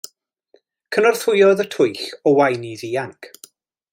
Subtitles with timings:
[0.95, 2.01] Cynorthwyodd y twyll
[2.33, 3.31] Owain i ddianc.